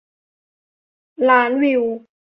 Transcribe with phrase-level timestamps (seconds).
[1.29, 1.83] ล้านวิว